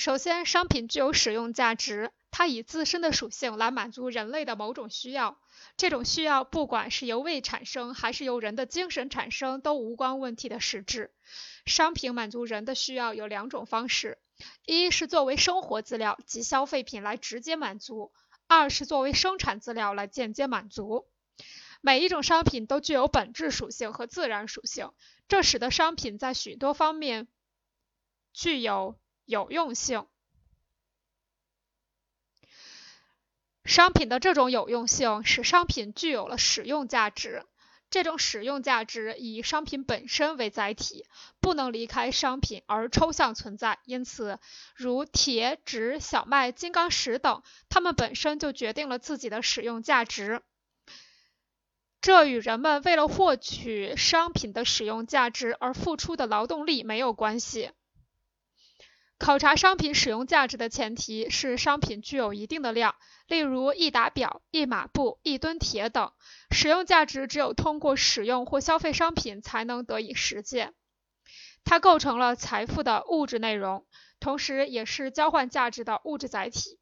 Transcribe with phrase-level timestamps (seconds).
[0.00, 5.38] 首先，商品具有使用价值，它以自身的属性来满足人类的某种需要。
[5.76, 11.12] 这种需要，不管是由胃产生还是由人的精神产生，都无关问题的实质。
[11.66, 14.16] 商品满足人的需要有两种方式：
[14.64, 18.10] 一是作为生活资料及消费品来直接满足；
[18.46, 21.08] 二是作为生产资料来间接满足。
[21.82, 24.92] 每一种商品都具有本质属性和自然属性，
[25.28, 27.28] 这使得商品在许多方面
[28.32, 28.98] 具有。
[29.30, 30.08] 有用性，
[33.64, 37.46] 商品的这种有用性使商品具有了使用价值。
[37.90, 41.06] 这种使用价值以商品本身为载体，
[41.40, 43.78] 不能离开商品而抽象存在。
[43.84, 44.40] 因此，
[44.74, 50.42] 如铁、纸、小麦、金刚石等，它们本身就决定了自己的使用价值。
[52.00, 57.70] 这与人们为了获取商品的使用价值而付出的劳动力没有关系。
[59.20, 62.94] 考察商品使用价值的前提是商品具有一定的量，
[63.28, 66.10] 例如一打表、一码布、一吨铁等。
[66.50, 70.72] 使用价值只有通过使用或消费商品才能得以实现。
[71.64, 73.84] 它构成了财富的物质内容，
[74.20, 76.78] 同时也是交换价值的物质载体。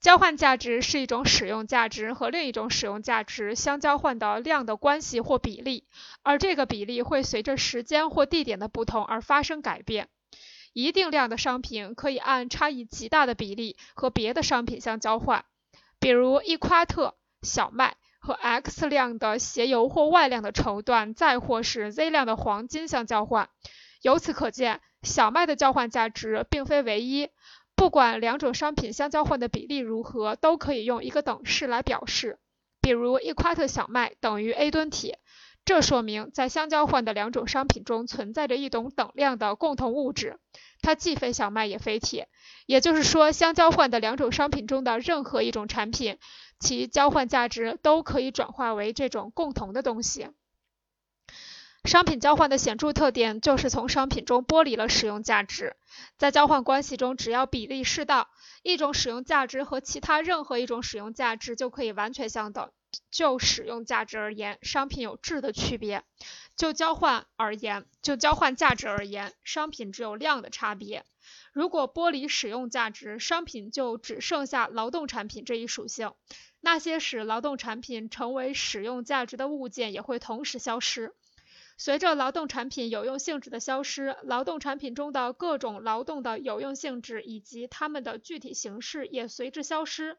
[0.00, 5.86] 交换价值是一种使用价值和另一种使用价值相交换的量的关系或比例，
[6.22, 10.08] 而这个比例会随着时间或地点的不同而发生改变。
[10.74, 15.44] 一定量的商品可以按差异极大的比例和别的商品相交换，
[15.98, 23.48] 比如一夸特小麦和 X 量的鞋油或 Y 量的绸缎，再或是 Z 量的黄金相交换。
[24.02, 27.30] 由此可见，小麦的交换价值并非唯一。
[27.76, 32.38] 不管两种商品相交换的比例如何，都可以用一个等式来表示，
[32.80, 35.20] 比如一夸特小麦等于 A 吨铁。
[35.64, 40.38] 这说明，在相交换的两种商品中存在着一种等量的共同物质，
[40.82, 42.28] 它既非小麦也非铁。
[42.66, 46.18] 也就是说，相交换的两种商品中的任何一种产品，
[46.60, 50.28] 其交换价值都可以转化为这种共同的东西。
[51.84, 55.76] 商品交换的显著特点就是从商品中剥离了使用价值。
[56.16, 58.28] 在交换关系中，只要比例适当，
[58.62, 62.70] 一种使用价值和其他任何一种使用价值就可以完全相等。
[63.10, 66.02] 就使用价值而言，商品有质的区别；
[66.56, 71.04] 就交换而言，就交换价值而言，商品只有量的差别。
[71.52, 76.12] 如果剥离使用价值，商品就只剩下劳动产品这一属性。
[76.60, 81.12] 那些使劳动产品成为使用价值的物件也会同时消失。
[81.76, 90.16] 随着劳动产品有用性质的消失，劳动产品中的各种劳动的有用性质以及它们的具体形式也随之消失。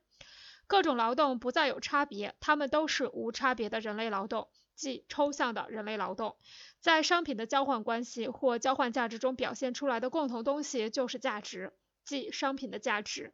[0.68, 6.38] 各种劳动不再有差别，它们都是无差别的人类劳动，即抽象的人类劳动。
[6.80, 13.34] 在商品的交换关系或交换价值中表现出来的共同东西就是价值，即商品的价值。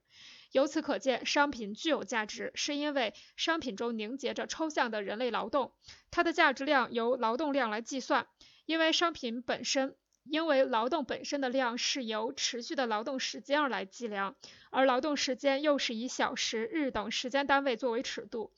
[0.51, 5.73] 由此可见，商品具有价值，是因为商品中凝结着抽象的人类劳动，
[6.11, 8.27] 它的价值量由劳动量来计算，
[8.65, 9.95] 因为商品本身。
[10.23, 14.35] 因为劳动本身的量是由持续的劳动时间而来计量，
[14.69, 18.51] 而劳动时间又是以小时、日等时间单位作为尺度，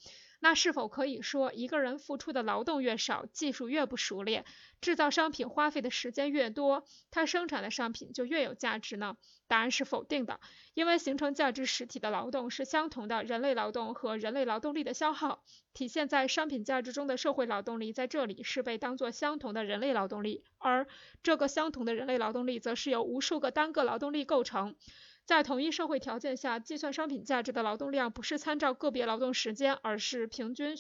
[0.44, 4.44] 那是否可以说一个人付出的劳动越少，技术越不熟练，
[4.82, 9.16] 制造商品花费的时间越多，他生产的商品就越有价值呢？
[9.48, 10.42] 答案是否定的，
[10.74, 20.88] 因为形成价值实体的劳动是相同的人类劳动和人类劳动力的消耗，体现在商品价值中的社会劳动力在这里是被当作相同的人类劳动力，而
[21.24, 24.76] 这个相同的人类劳动力则是由无数个单个劳动力构成。
[25.26, 30.78] 在同一社会条件下，计算商品价值的劳动量不是参照个别劳动时间，而是平均。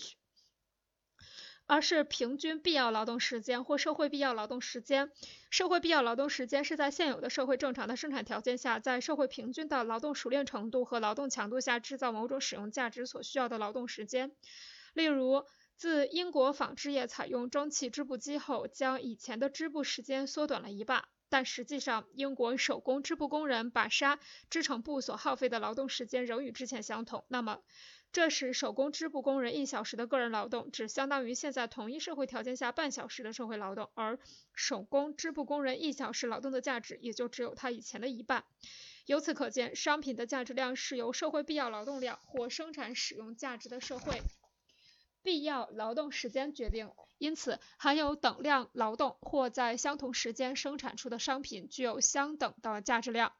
[1.65, 5.11] 而是平均必要劳动时间或社会必要劳动时间。
[5.49, 14.33] 社会必要劳动时间是在现有的社会正常的生产条件下，在社会平均的劳动熟练程度和劳动强度下制造某种使用价值所需要的劳动时间。
[14.93, 15.45] 例如，
[15.77, 21.05] 自英国纺织业采用蒸汽织布机后，将以前的织布时间缩短了一半。
[21.33, 24.19] 但实际上，英国手工织布工人把纱
[24.51, 27.25] 织成布所耗费的劳动时间仍与之前相同。
[27.27, 27.63] 那么，
[28.11, 34.19] 这时手工织布工人一小时的个人劳动只相当于现在同一社会条件下半小时的社会劳动，而
[34.53, 38.43] 手工织布工人一小时劳动的价值也就只有他以前的一半。
[39.07, 44.21] 由此可见，商品的价值量是由社会必要劳动量或生产使用价值的社会
[45.23, 46.91] 必要劳动时间决定。
[47.17, 53.31] 因此，含有等量劳动或在相同时间生产出的商品具有相等的价值量。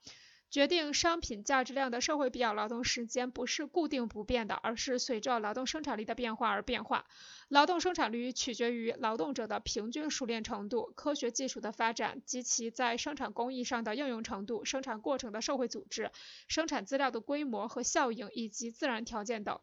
[0.49, 7.07] 决定商品价值量的社会必要劳动时间不是固定不变的，而是随着劳动生产力的变化而变化。
[7.49, 16.11] 劳动生产率取决于劳动者的平均熟练程度、科学技术的发展及其在生产工艺上的应用程度、生产过程的社会组织、
[16.47, 19.59] 生产资料的规模和效应以及自然条件等。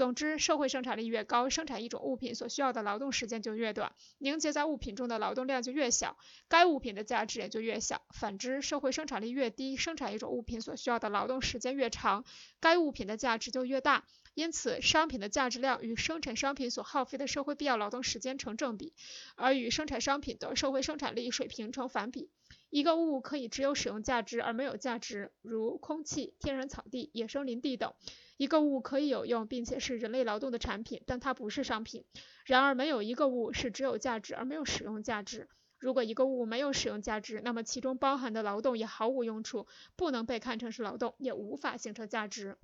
[0.00, 6.16] 总之，社会生产力越高，生产一种物品所需要的劳动时间就越短，凝结在物品中的劳动量就越小，
[6.48, 8.00] 该物品的价值也就越小。
[8.14, 12.24] 反之，社会生产力越低，生产一种物品所需要的劳动时间越长，
[12.60, 14.06] 该物品的价值就越大。
[14.32, 18.94] 因此，商品的价值量与生产商品所耗费的社会必要劳动时间成正比，
[19.36, 22.30] 而与生产商品的社会生产力水平成反比。
[22.70, 27.92] 一个物可以只有使用价值而没有价值，如空气、天然草地、野生林地等。
[28.36, 32.04] 一个物可以有用，并且是人类劳动的产品，但它不是商品。
[32.46, 35.48] 然而，没有一个物是只有价值而没有使用价值。
[35.78, 42.56] 如果一个物没有使用价值，那么其中包含的劳动也毫无用处，不能被看成是劳动，也无法形成价值。